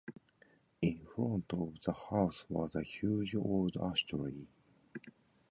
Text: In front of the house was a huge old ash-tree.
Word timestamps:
In 0.81 1.05
front 1.15 1.53
of 1.53 1.75
the 1.85 1.91
house 1.93 2.47
was 2.49 2.73
a 2.73 2.81
huge 2.81 3.35
old 3.35 3.77
ash-tree. 3.79 4.47